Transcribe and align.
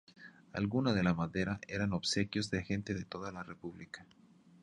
Alguna 0.53 0.93
de 0.93 1.03
la 1.03 1.13
madera 1.13 1.59
eran 1.67 1.93
obsequios 1.93 2.49
de 2.49 2.63
gente 2.63 2.95
de 2.95 3.05
toda 3.05 3.31
la 3.31 3.43
república. 3.43 4.03